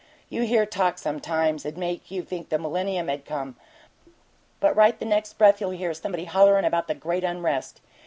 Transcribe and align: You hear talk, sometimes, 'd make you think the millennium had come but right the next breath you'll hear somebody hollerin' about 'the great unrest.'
You 0.29 0.41
hear 0.47 0.65
talk, 0.65 0.97
sometimes, 0.97 1.61
'd 1.61 1.77
make 1.77 2.09
you 2.09 2.23
think 2.23 2.49
the 2.49 2.57
millennium 2.57 3.07
had 3.07 3.23
come 3.23 3.55
but 4.59 4.75
right 4.75 4.97
the 4.97 5.05
next 5.05 5.33
breath 5.33 5.61
you'll 5.61 5.69
hear 5.77 5.93
somebody 5.93 6.25
hollerin' 6.25 6.65
about 6.65 6.87
'the 6.87 6.95
great 6.95 7.23
unrest.' 7.23 7.81